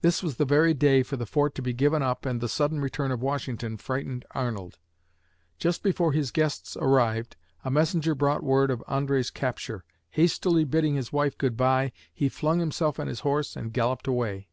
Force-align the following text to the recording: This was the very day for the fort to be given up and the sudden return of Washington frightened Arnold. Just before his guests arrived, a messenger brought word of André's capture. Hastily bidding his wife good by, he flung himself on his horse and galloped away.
This 0.00 0.20
was 0.20 0.34
the 0.34 0.44
very 0.44 0.74
day 0.74 1.04
for 1.04 1.16
the 1.16 1.24
fort 1.26 1.54
to 1.54 1.62
be 1.62 1.72
given 1.72 2.02
up 2.02 2.26
and 2.26 2.40
the 2.40 2.48
sudden 2.48 2.80
return 2.80 3.12
of 3.12 3.22
Washington 3.22 3.76
frightened 3.76 4.24
Arnold. 4.32 4.80
Just 5.58 5.84
before 5.84 6.10
his 6.12 6.32
guests 6.32 6.76
arrived, 6.80 7.36
a 7.64 7.70
messenger 7.70 8.16
brought 8.16 8.42
word 8.42 8.72
of 8.72 8.82
André's 8.88 9.30
capture. 9.30 9.84
Hastily 10.08 10.64
bidding 10.64 10.96
his 10.96 11.12
wife 11.12 11.38
good 11.38 11.56
by, 11.56 11.92
he 12.12 12.28
flung 12.28 12.58
himself 12.58 12.98
on 12.98 13.06
his 13.06 13.20
horse 13.20 13.54
and 13.54 13.72
galloped 13.72 14.08
away. 14.08 14.48